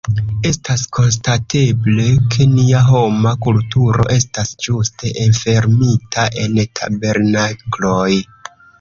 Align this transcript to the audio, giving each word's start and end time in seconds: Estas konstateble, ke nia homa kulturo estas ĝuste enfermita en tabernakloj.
Estas 0.51 0.85
konstateble, 0.97 2.05
ke 2.37 2.47
nia 2.55 2.81
homa 2.89 3.35
kulturo 3.49 4.09
estas 4.17 4.57
ĝuste 4.67 5.15
enfermita 5.29 6.29
en 6.49 6.61
tabernakloj. 6.83 8.13